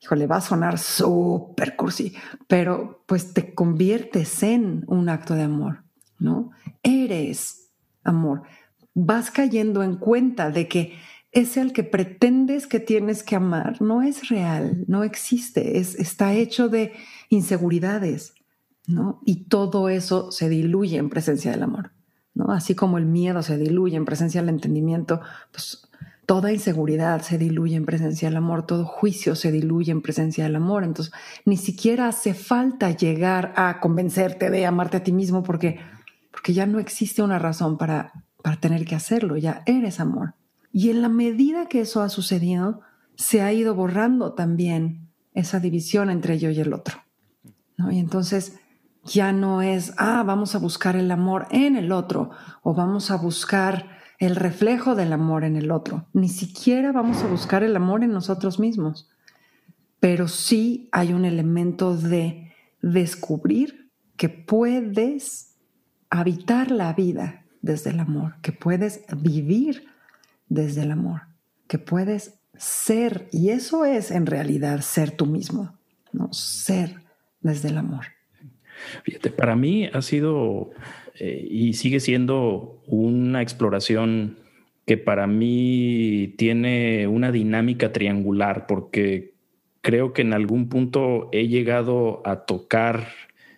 híjole, 0.00 0.26
va 0.26 0.36
a 0.36 0.40
sonar 0.40 0.78
súper 0.78 1.76
cursi, 1.76 2.14
pero 2.48 3.04
pues 3.06 3.34
te 3.34 3.54
conviertes 3.54 4.42
en 4.42 4.84
un 4.88 5.08
acto 5.08 5.34
de 5.34 5.42
amor, 5.42 5.84
¿no? 6.18 6.50
Eres 6.82 7.70
amor. 8.02 8.42
Vas 8.94 9.30
cayendo 9.30 9.82
en 9.82 9.96
cuenta 9.96 10.50
de 10.50 10.68
que 10.68 10.94
ese 11.32 11.60
al 11.60 11.74
que 11.74 11.84
pretendes 11.84 12.66
que 12.66 12.80
tienes 12.80 13.22
que 13.22 13.36
amar 13.36 13.80
no 13.82 14.00
es 14.00 14.30
real, 14.30 14.84
no 14.88 15.04
existe, 15.04 15.78
es, 15.78 15.94
está 15.96 16.32
hecho 16.32 16.68
de 16.68 16.92
inseguridades, 17.28 18.34
¿no? 18.86 19.20
Y 19.24 19.44
todo 19.44 19.88
eso 19.88 20.30
se 20.30 20.48
diluye 20.48 20.98
en 20.98 21.10
presencia 21.10 21.50
del 21.50 21.62
amor, 21.62 21.92
¿no? 22.34 22.52
Así 22.52 22.74
como 22.74 22.98
el 22.98 23.06
miedo 23.06 23.42
se 23.42 23.58
diluye 23.58 23.96
en 23.96 24.04
presencia 24.04 24.40
del 24.40 24.50
entendimiento, 24.50 25.20
pues 25.52 25.88
toda 26.26 26.52
inseguridad 26.52 27.22
se 27.22 27.38
diluye 27.38 27.76
en 27.76 27.86
presencia 27.86 28.28
del 28.28 28.36
amor, 28.36 28.66
todo 28.66 28.84
juicio 28.84 29.36
se 29.36 29.52
diluye 29.52 29.92
en 29.92 30.02
presencia 30.02 30.44
del 30.44 30.56
amor. 30.56 30.84
Entonces, 30.84 31.14
ni 31.44 31.56
siquiera 31.56 32.08
hace 32.08 32.34
falta 32.34 32.90
llegar 32.90 33.54
a 33.56 33.80
convencerte 33.80 34.50
de 34.50 34.66
amarte 34.66 34.98
a 34.98 35.04
ti 35.04 35.12
mismo 35.12 35.42
porque, 35.42 35.78
porque 36.32 36.52
ya 36.52 36.66
no 36.66 36.80
existe 36.80 37.22
una 37.22 37.38
razón 37.38 37.78
para, 37.78 38.12
para 38.42 38.56
tener 38.56 38.84
que 38.84 38.96
hacerlo, 38.96 39.36
ya 39.36 39.62
eres 39.66 40.00
amor. 40.00 40.34
Y 40.72 40.90
en 40.90 41.00
la 41.00 41.08
medida 41.08 41.66
que 41.66 41.80
eso 41.80 42.02
ha 42.02 42.08
sucedido, 42.08 42.80
se 43.14 43.40
ha 43.40 43.52
ido 43.52 43.74
borrando 43.74 44.34
también 44.34 45.08
esa 45.32 45.60
división 45.60 46.10
entre 46.10 46.38
yo 46.38 46.50
y 46.50 46.60
el 46.60 46.72
otro. 46.74 47.05
Y 47.90 47.98
entonces 47.98 48.58
ya 49.04 49.32
no 49.32 49.62
es, 49.62 49.92
ah, 49.98 50.22
vamos 50.24 50.54
a 50.54 50.58
buscar 50.58 50.96
el 50.96 51.10
amor 51.10 51.46
en 51.50 51.76
el 51.76 51.92
otro 51.92 52.30
o 52.62 52.74
vamos 52.74 53.10
a 53.10 53.16
buscar 53.16 53.96
el 54.18 54.34
reflejo 54.34 54.94
del 54.94 55.12
amor 55.12 55.44
en 55.44 55.56
el 55.56 55.70
otro. 55.70 56.06
Ni 56.12 56.28
siquiera 56.28 56.92
vamos 56.92 57.22
a 57.22 57.26
buscar 57.26 57.62
el 57.62 57.76
amor 57.76 58.02
en 58.02 58.12
nosotros 58.12 58.58
mismos. 58.58 59.08
Pero 60.00 60.28
sí 60.28 60.88
hay 60.92 61.12
un 61.12 61.24
elemento 61.24 61.96
de 61.96 62.52
descubrir 62.82 63.90
que 64.16 64.28
puedes 64.28 65.54
habitar 66.10 66.70
la 66.70 66.92
vida 66.92 67.44
desde 67.60 67.90
el 67.90 68.00
amor, 68.00 68.36
que 68.40 68.52
puedes 68.52 69.02
vivir 69.16 69.86
desde 70.48 70.82
el 70.82 70.92
amor, 70.92 71.22
que 71.66 71.78
puedes 71.78 72.34
ser, 72.56 73.28
y 73.32 73.50
eso 73.50 73.84
es 73.84 74.10
en 74.10 74.26
realidad 74.26 74.80
ser 74.80 75.10
tú 75.10 75.26
mismo, 75.26 75.76
¿no? 76.12 76.32
Ser 76.32 77.05
desde 77.46 77.68
el 77.70 77.78
amor? 77.78 78.04
Fíjate, 79.04 79.30
para 79.30 79.56
mí 79.56 79.88
ha 79.92 80.02
sido 80.02 80.70
eh, 81.18 81.46
y 81.50 81.72
sigue 81.72 82.00
siendo 82.00 82.82
una 82.86 83.42
exploración 83.42 84.38
que 84.84 84.96
para 84.96 85.26
mí 85.26 86.34
tiene 86.36 87.06
una 87.06 87.32
dinámica 87.32 87.92
triangular 87.92 88.66
porque 88.66 89.34
creo 89.80 90.12
que 90.12 90.22
en 90.22 90.32
algún 90.32 90.68
punto 90.68 91.28
he 91.32 91.48
llegado 91.48 92.22
a 92.24 92.44
tocar 92.44 93.08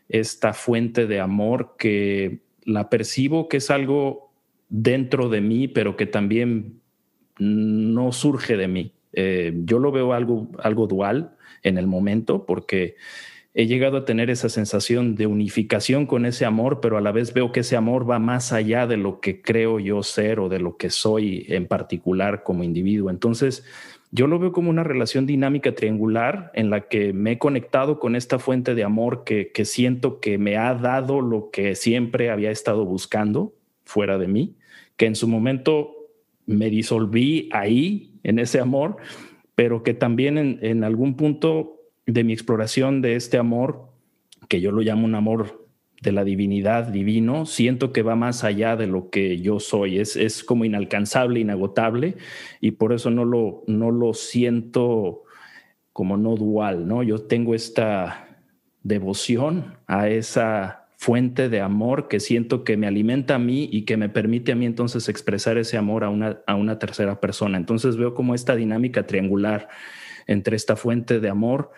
esta 0.09 0.55
fuente 0.55 1.07
de 1.07 1.21
amor 1.21 1.75
que 1.79 2.41
la 2.65 2.89
percibo 2.89 3.49
que 3.49 3.59
es 3.59 3.71
algo 3.71 4.31
dentro 4.69 5.29
de 5.29 5.41
mí, 5.41 5.69
pero 5.69 5.97
que 5.97 6.07
también 6.07 6.81
no 7.39 8.13
surge 8.13 8.57
de 8.57 8.69
mí. 8.69 8.93
Eh, 9.13 9.53
yo 9.65 9.79
lo 9.79 9.91
veo 9.91 10.13
algo, 10.13 10.49
algo 10.63 10.87
dual 10.87 11.37
en 11.63 11.79
el 11.79 11.87
momento 11.87 12.45
porque 12.47 12.97
he 13.59 13.67
llegado 13.67 13.97
a 13.97 14.05
tener 14.05 14.31
esa 14.31 14.49
sensación 14.49 15.17
de 15.17 15.27
unificación 15.27 16.07
con 16.07 16.27
ese 16.27 16.45
amor, 16.45 16.79
pero 16.81 16.97
a 16.97 17.01
la 17.01 17.11
vez 17.11 17.35
veo 17.35 17.51
que 17.51 17.61
ese 17.61 17.75
amor 17.75 18.09
va 18.09 18.21
más 18.21 18.53
allá 18.53 18.87
de 18.87 18.97
lo 18.97 19.19
que 19.19 19.43
creo 19.43 19.81
yo 19.81 20.05
ser 20.05 20.39
o 20.39 20.49
de 20.49 20.61
lo 20.61 20.77
que 20.77 20.91
soy 20.91 21.45
en 21.49 21.67
particular 21.67 22.45
como 22.45 22.63
individuo. 22.63 23.11
Entonces, 23.11 23.65
yo 24.13 24.29
lo 24.29 24.39
veo 24.39 24.53
como 24.53 24.71
una 24.71 24.85
relación 24.85 25.27
dinámica 25.27 25.75
triangular 25.75 26.53
en 26.55 26.71
la 26.71 26.83
que 26.83 27.13
me 27.13 27.33
he 27.33 27.39
conectado 27.39 27.99
con 27.99 28.15
esta 28.15 28.39
fuente 28.39 28.77
de 28.77 28.85
amor 28.85 29.25
que, 29.25 29.51
que 29.51 29.65
siento 29.65 30.21
que 30.21 30.39
me 30.39 30.57
ha 30.57 30.73
dado 30.75 31.21
lo 31.21 31.51
que 31.51 31.75
siempre 31.75 32.31
había 32.31 32.53
estado 32.53 32.85
buscando 32.85 33.55
fuera 33.83 34.19
de 34.19 34.29
mí, 34.29 34.55
que 34.97 35.07
en 35.07 35.17
su 35.17 35.27
momento 35.27 35.97
me 36.47 36.71
disolví 36.71 37.49
ahí, 37.51 38.21
en 38.23 38.39
ese 38.39 38.61
amor, 38.61 38.99
pero 39.57 39.83
que 39.83 39.95
también 39.95 40.39
en, 40.39 40.61
en 40.63 40.85
algún 40.85 41.17
punto 41.17 41.78
de 42.09 42.25
mi 42.25 42.33
exploración 42.33 43.03
de 43.03 43.17
este 43.17 43.37
amor, 43.37 43.91
que 44.49 44.61
yo 44.61 44.73
lo 44.73 44.81
llamo 44.81 45.05
un 45.05 45.15
amor 45.15 45.69
de 46.01 46.13
la 46.13 46.25
divinidad 46.25 46.85
divino, 46.85 47.45
siento 47.45 47.93
que 47.93 48.03
va 48.03 48.17
más 48.17 48.45
allá 48.45 48.77
de 48.77 48.87
lo 48.87 49.11
que 49.11 49.41
yo 49.41 49.61
soy, 49.61 49.99
es, 49.99 50.17
es 50.17 50.43
como 50.43 50.65
inalcanzable, 50.65 51.41
inagotable, 51.41 52.17
y 52.61 52.73
por 52.73 52.95
eso 52.95 53.11
no 53.11 53.25
lo, 53.25 53.63
no 53.67 53.91
lo 53.91 54.15
siento 54.15 55.25
como 55.93 56.17
no 56.17 56.35
dual, 56.37 56.89
¿no? 56.89 57.03
Yo 57.03 57.19
tengo 57.19 57.55
esta 57.55 58.39
devoción 58.83 59.77
a 59.87 60.09
esa 60.09 60.87
fuente 60.97 61.49
de 61.49 61.61
amor 61.61 62.09
que 62.09 62.21
siento 62.21 62.65
que 62.65 62.77
me 62.77 62.87
alimenta 62.87 63.35
a 63.35 63.39
mí 63.39 63.69
y 63.71 63.83
que 63.83 63.97
me 63.97 64.09
permite 64.09 64.53
a 64.53 64.57
mí 64.57 64.65
entonces 64.65 65.09
expresar 65.09 65.59
ese 65.59 65.77
amor 65.77 66.05
a 66.05 66.09
una, 66.09 66.41
a 66.47 66.55
una 66.55 66.79
tercera 66.79 67.21
persona. 67.21 67.59
Entonces 67.59 67.97
veo 67.97 68.15
como 68.15 68.35
esta 68.35 68.57
dinámica 68.57 69.07
triangular 69.07 69.69
entre 70.29 70.55
esta 70.55 70.77
fuente 70.77 71.19
de 71.19 71.29
amor 71.29 71.73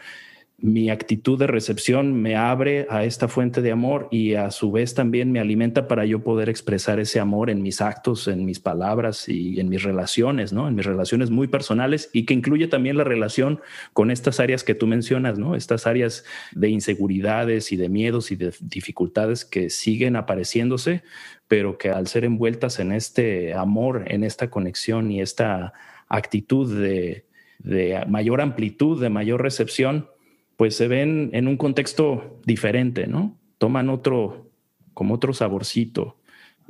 mi 0.63 0.91
actitud 0.91 1.39
de 1.39 1.47
recepción 1.47 2.21
me 2.21 2.37
abre 2.37 2.87
a 2.91 3.05
esta 3.05 3.29
fuente 3.29 3.63
de 3.63 3.73
amor 3.73 4.09
y 4.11 4.35
a 4.35 4.51
su 4.51 4.71
vez 4.71 4.95
también 4.95 5.33
me 5.33 5.41
alimenta 5.41 5.89
para 5.89 6.05
yo 6.05 6.23
poder 6.23 6.51
expresar 6.51 7.01
ese 7.01 7.19
amor 7.19 7.49
en 7.49 7.63
mis 7.63 7.81
actos, 7.81 8.29
en 8.29 8.45
mis 8.45 8.61
palabras 8.61 9.27
y 9.29 9.59
en 9.59 9.71
mis 9.71 9.83
relaciones, 9.83 10.53
¿no? 10.53 10.69
En 10.69 10.75
mis 10.75 10.85
relaciones 10.85 11.31
muy 11.31 11.49
personales 11.49 12.11
y 12.13 12.27
que 12.27 12.35
incluye 12.35 12.69
también 12.69 12.99
la 12.99 13.05
relación 13.05 13.61
con 13.95 14.11
estas 14.11 14.39
áreas 14.39 14.63
que 14.63 14.75
tú 14.75 14.87
mencionas, 14.87 15.39
¿no? 15.39 15.57
Estas 15.57 15.87
áreas 15.87 16.25
de 16.53 16.69
inseguridades 16.69 17.73
y 17.73 17.77
de 17.77 17.89
miedos 17.89 18.31
y 18.31 18.37
de 18.37 18.53
dificultades 18.61 19.47
que 19.47 19.71
siguen 19.71 20.15
apareciéndose, 20.15 21.03
pero 21.49 21.79
que 21.79 21.89
al 21.89 22.07
ser 22.07 22.27
envueltas 22.27 22.81
en 22.81 22.93
este 22.93 23.55
amor, 23.55 24.05
en 24.09 24.25
esta 24.25 24.51
conexión 24.51 25.11
y 25.11 25.23
esta 25.23 25.73
actitud 26.09 26.79
de, 26.79 27.30
de 27.63 28.05
mayor 28.09 28.41
amplitud, 28.41 29.01
de 29.01 29.11
mayor 29.11 29.43
recepción, 29.43 30.09
pues 30.57 30.77
se 30.77 30.89
ven 30.89 31.31
en 31.33 31.49
un 31.49 31.57
contexto 31.57 32.41
diferente, 32.45 33.07
¿no? 33.07 33.39
Toman 33.59 33.89
otro, 33.89 34.51
como 34.95 35.15
otro 35.15 35.33
saborcito. 35.33 36.17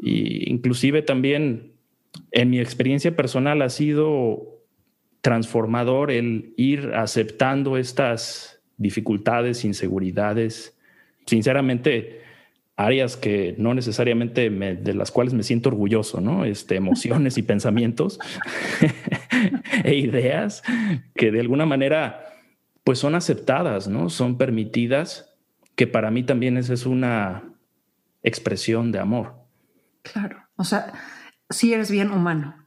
Y 0.00 0.50
inclusive 0.50 1.02
también 1.02 1.72
en 2.32 2.50
mi 2.50 2.60
experiencia 2.60 3.14
personal 3.14 3.62
ha 3.62 3.68
sido 3.68 4.60
transformador 5.20 6.10
el 6.10 6.54
ir 6.56 6.92
aceptando 6.94 7.76
estas 7.76 8.60
dificultades, 8.76 9.64
inseguridades, 9.64 10.76
sinceramente 11.26 12.20
áreas 12.84 13.16
que 13.16 13.54
no 13.58 13.74
necesariamente 13.74 14.50
de 14.50 14.94
las 14.94 15.10
cuales 15.10 15.34
me 15.34 15.42
siento 15.42 15.68
orgulloso, 15.68 16.20
¿no? 16.20 16.44
Este, 16.44 16.76
emociones 16.76 17.38
y 17.38 17.42
pensamientos 17.42 18.18
e 19.84 19.94
ideas 19.94 20.62
que 21.14 21.30
de 21.30 21.40
alguna 21.40 21.66
manera 21.66 22.26
pues 22.84 22.98
son 22.98 23.14
aceptadas, 23.14 23.88
¿no? 23.88 24.08
Son 24.10 24.38
permitidas, 24.38 25.34
que 25.76 25.86
para 25.86 26.10
mí 26.10 26.22
también 26.22 26.56
esa 26.56 26.74
es 26.74 26.86
una 26.86 27.44
expresión 28.22 28.92
de 28.92 28.98
amor. 28.98 29.34
Claro, 30.02 30.38
o 30.56 30.64
sea, 30.64 30.92
sí 31.48 31.72
eres 31.72 31.90
bien 31.90 32.10
humano. 32.10 32.66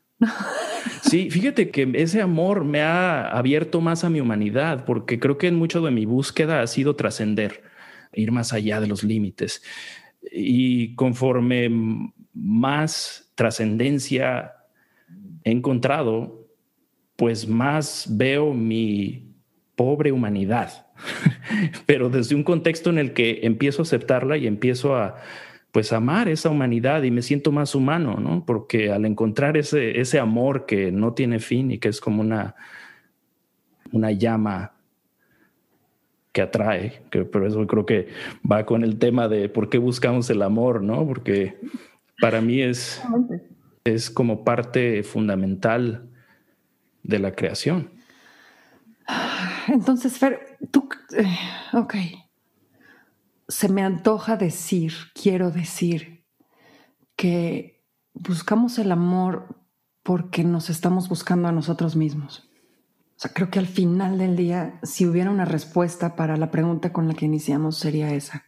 Sí, 1.02 1.30
fíjate 1.30 1.70
que 1.70 1.92
ese 1.96 2.22
amor 2.22 2.64
me 2.64 2.82
ha 2.82 3.28
abierto 3.28 3.82
más 3.82 4.04
a 4.04 4.10
mi 4.10 4.22
humanidad, 4.22 4.86
porque 4.86 5.20
creo 5.20 5.38
que 5.38 5.48
en 5.48 5.56
mucho 5.56 5.82
de 5.82 5.92
mi 5.92 6.06
búsqueda 6.06 6.62
ha 6.62 6.68
sido 6.68 6.96
trascender, 6.96 7.64
ir 8.14 8.32
más 8.32 8.54
allá 8.54 8.80
de 8.80 8.88
los 8.88 9.04
límites. 9.04 9.62
Y 10.32 10.96
conforme 10.96 11.70
más 12.34 13.32
trascendencia 13.36 14.54
he 15.44 15.52
encontrado, 15.52 16.48
pues 17.16 17.48
más 17.48 18.08
veo 18.10 18.54
mi 18.54 19.34
pobre 19.76 20.12
humanidad, 20.12 20.88
pero 21.86 22.10
desde 22.10 22.36
un 22.36 22.44
contexto 22.44 22.90
en 22.90 22.98
el 22.98 23.14
que 23.14 23.42
empiezo 23.44 23.82
a 23.82 23.84
aceptarla 23.84 24.38
y 24.38 24.48
empiezo 24.48 24.96
a 24.96 25.18
pues 25.72 25.92
amar 25.92 26.28
esa 26.28 26.52
humanidad 26.52 27.02
y 27.02 27.10
me 27.10 27.24
siento 27.24 27.52
más 27.52 27.74
humano, 27.74 28.18
¿no? 28.20 28.46
Porque 28.46 28.92
al 28.92 29.06
encontrar 29.06 29.58
ese, 29.58 30.00
ese 30.00 30.20
amor 30.20 30.68
que 30.68 30.92
no 30.92 31.14
tiene 31.14 31.40
fin 31.40 31.72
y 31.72 31.80
que 31.80 31.90
es 31.90 32.00
como 32.00 32.22
una, 32.22 32.56
una 33.92 34.12
llama 34.12 34.73
que 36.34 36.42
atrae, 36.42 37.04
que 37.12 37.24
por 37.24 37.46
eso 37.46 37.66
creo 37.68 37.86
que 37.86 38.10
va 38.50 38.66
con 38.66 38.84
el 38.84 38.98
tema 38.98 39.28
de 39.28 39.48
por 39.50 39.70
qué 39.70 39.78
buscamos 39.78 40.30
el 40.30 40.42
amor, 40.42 40.82
¿no? 40.82 41.08
Porque 41.08 41.60
para 42.20 42.42
mí 42.42 42.62
es, 42.62 43.02
es 43.84 44.10
como 44.10 44.44
parte 44.44 45.04
fundamental 45.04 46.10
de 47.04 47.20
la 47.20 47.34
creación. 47.34 47.92
Entonces, 49.68 50.18
Fer, 50.18 50.58
tú, 50.72 50.90
eh, 51.16 51.38
ok, 51.74 51.96
se 53.48 53.70
me 53.70 53.84
antoja 53.84 54.36
decir, 54.36 54.94
quiero 55.14 55.52
decir, 55.52 56.26
que 57.16 57.84
buscamos 58.14 58.80
el 58.80 58.92
amor 58.92 59.60
porque 60.02 60.44
nos 60.44 60.70
estamos 60.70 61.10
buscando 61.10 61.48
a 61.48 61.52
nosotros 61.52 61.96
mismos. 61.96 62.50
Sea, 63.24 63.32
creo 63.34 63.50
que 63.50 63.60
al 63.60 63.68
final 63.68 64.18
del 64.18 64.36
día, 64.36 64.82
si 64.84 65.08
hubiera 65.08 65.32
una 65.32 65.46
respuesta 65.46 66.18
para 66.18 66.36
la 66.36 66.52
pregunta 66.52 66.92
con 66.92 67.08
la 67.08 67.14
que 67.14 67.24
iniciamos, 67.24 67.78
sería 67.78 68.14
esa. 68.14 68.44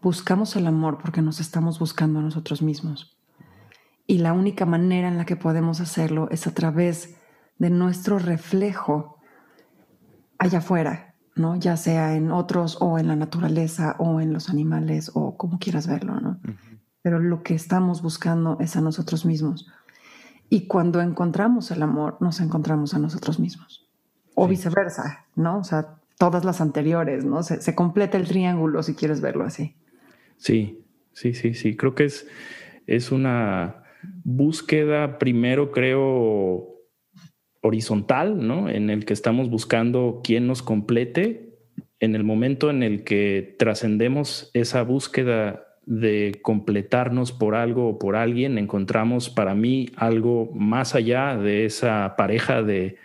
Buscamos 0.00 0.56
el 0.56 0.66
amor 0.66 0.96
porque 0.96 1.20
nos 1.20 1.40
estamos 1.40 1.78
buscando 1.78 2.18
a 2.18 2.22
nosotros 2.22 2.62
mismos. 2.62 3.18
Y 4.06 4.20
la 4.20 4.32
única 4.32 4.64
manera 4.64 5.08
en 5.08 5.18
la 5.18 5.26
que 5.26 5.36
podemos 5.36 5.82
hacerlo 5.82 6.28
es 6.30 6.46
a 6.46 6.54
través 6.54 7.16
de 7.58 7.68
nuestro 7.68 8.18
reflejo 8.18 9.18
allá 10.38 10.60
afuera, 10.60 11.14
¿no? 11.36 11.56
Ya 11.56 11.76
sea 11.76 12.14
en 12.14 12.30
otros 12.30 12.78
o 12.80 12.98
en 12.98 13.08
la 13.08 13.16
naturaleza 13.16 13.94
o 13.98 14.22
en 14.22 14.32
los 14.32 14.48
animales 14.48 15.10
o 15.12 15.36
como 15.36 15.58
quieras 15.58 15.86
verlo, 15.86 16.18
¿no? 16.18 16.40
Pero 17.02 17.18
lo 17.18 17.42
que 17.42 17.54
estamos 17.54 18.00
buscando 18.00 18.56
es 18.58 18.74
a 18.74 18.80
nosotros 18.80 19.26
mismos. 19.26 19.70
Y 20.48 20.66
cuando 20.66 21.02
encontramos 21.02 21.70
el 21.72 21.82
amor, 21.82 22.16
nos 22.20 22.40
encontramos 22.40 22.94
a 22.94 22.98
nosotros 22.98 23.38
mismos. 23.38 23.84
O 24.38 24.48
viceversa, 24.48 25.26
¿no? 25.34 25.58
O 25.58 25.64
sea, 25.64 25.96
todas 26.18 26.44
las 26.44 26.60
anteriores, 26.60 27.24
¿no? 27.24 27.42
Se, 27.42 27.60
se, 27.60 27.74
completa 27.74 28.16
el 28.16 28.26
triángulo 28.26 28.82
si 28.82 28.94
quieres 28.94 29.20
verlo 29.20 29.44
así. 29.44 29.74
Sí, 30.36 30.84
sí, 31.12 31.34
sí, 31.34 31.54
sí. 31.54 31.76
Creo 31.76 31.94
que 31.94 32.04
es, 32.04 32.26
es 32.86 33.12
una 33.12 33.82
búsqueda, 34.24 35.18
primero 35.18 35.72
creo, 35.72 36.78
horizontal, 37.60 38.46
¿no? 38.46 38.68
En 38.68 38.90
el 38.90 39.04
que 39.04 39.12
estamos 39.12 39.50
buscando 39.50 40.20
quién 40.22 40.46
nos 40.46 40.62
complete. 40.62 41.56
En 42.00 42.14
el 42.14 42.24
momento 42.24 42.70
en 42.70 42.82
el 42.82 43.04
que 43.04 43.56
trascendemos 43.58 44.50
esa 44.54 44.82
búsqueda 44.82 45.64
de 45.84 46.38
completarnos 46.42 47.32
por 47.32 47.54
algo 47.54 47.88
o 47.88 47.98
por 47.98 48.14
alguien, 48.14 48.58
encontramos 48.58 49.30
para 49.30 49.54
mí 49.54 49.90
algo 49.96 50.50
más 50.54 50.94
allá 50.94 51.36
de 51.36 51.64
esa 51.64 52.14
pareja 52.16 52.62
de 52.62 52.98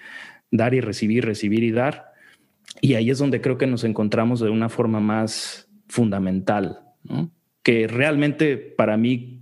dar 0.53 0.73
y 0.75 0.81
recibir, 0.81 1.25
recibir 1.25 1.63
y 1.63 1.71
dar. 1.71 2.13
Y 2.79 2.93
ahí 2.93 3.09
es 3.09 3.17
donde 3.17 3.41
creo 3.41 3.57
que 3.57 3.67
nos 3.67 3.83
encontramos 3.83 4.39
de 4.39 4.49
una 4.49 4.69
forma 4.69 4.99
más 4.99 5.67
fundamental, 5.87 6.79
¿no? 7.03 7.31
que 7.63 7.87
realmente 7.87 8.57
para 8.57 8.97
mí 8.97 9.41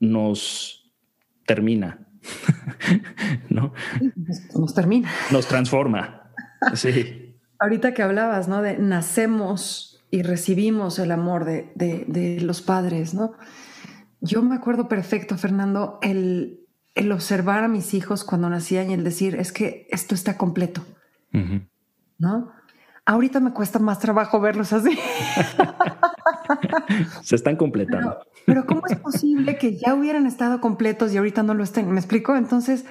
nos 0.00 0.92
termina, 1.46 2.06
¿no? 3.48 3.72
Nos 4.54 4.74
termina. 4.74 5.10
Nos 5.30 5.46
transforma. 5.46 6.32
Sí. 6.74 7.36
Ahorita 7.58 7.92
que 7.94 8.02
hablabas, 8.02 8.48
¿no? 8.48 8.62
De 8.62 8.78
nacemos 8.78 10.02
y 10.10 10.22
recibimos 10.22 10.98
el 10.98 11.12
amor 11.12 11.44
de, 11.44 11.72
de, 11.76 12.40
los 12.40 12.62
padres, 12.62 13.14
¿no? 13.14 13.34
Yo 14.20 14.42
me 14.42 14.54
acuerdo 14.54 14.88
perfecto, 14.88 15.36
Fernando, 15.36 15.98
el, 16.02 16.60
el, 17.00 17.12
observar 17.12 17.64
a 17.64 17.68
mis 17.68 17.94
hijos 17.94 18.24
cuando 18.24 18.48
nacían 18.48 18.90
y 18.90 18.94
el 18.94 19.04
decir, 19.04 19.34
es 19.34 19.52
que 19.52 19.86
esto 19.90 20.14
está 20.14 20.36
completo, 20.36 20.82
¿no? 22.18 22.52
Ahorita 23.06 23.40
me 23.40 23.52
cuesta 23.52 23.78
más 23.78 23.98
trabajo 23.98 24.40
verlos 24.40 24.72
así. 24.72 24.96
Se 27.22 27.34
están 27.34 27.56
completando. 27.56 28.18
Pero, 28.46 28.66
¿cómo 28.66 28.82
es 28.88 28.98
posible 28.98 29.58
que 29.58 29.76
ya 29.76 29.94
hubieran 29.94 30.26
estado 30.26 30.60
completos 30.60 31.12
y 31.12 31.16
ahorita 31.16 31.42
no 31.42 31.54
lo 31.54 31.64
estén? 31.64 31.90
¿Me 31.90 31.98
explico? 31.98 32.36
Entonces, 32.36 32.84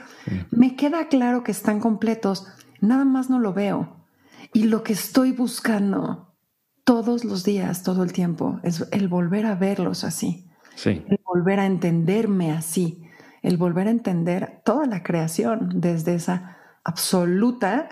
me 0.51 0.75
queda 0.75 1.07
claro 1.07 1.43
que 1.43 1.51
están 1.51 1.79
completos, 1.79 2.47
nada 2.81 3.05
más 3.05 3.29
no 3.29 3.39
lo 3.39 3.53
veo. 3.53 4.05
Y 4.53 4.63
lo 4.63 4.83
que 4.83 4.93
estoy 4.93 5.31
buscando 5.31 6.35
todos 6.83 7.23
los 7.23 7.43
días, 7.43 7.83
todo 7.83 8.03
el 8.03 8.13
tiempo, 8.13 8.59
es 8.63 8.87
el 8.91 9.07
volver 9.07 9.45
a 9.45 9.55
verlos 9.55 10.03
así. 10.03 10.49
Sí. 10.75 11.03
El 11.07 11.19
volver 11.23 11.59
a 11.59 11.65
entenderme 11.65 12.51
así. 12.51 13.08
El 13.41 13.57
volver 13.57 13.87
a 13.87 13.91
entender 13.91 14.61
toda 14.63 14.85
la 14.85 15.03
creación 15.03 15.81
desde 15.81 16.15
esa 16.15 16.57
absoluta, 16.83 17.89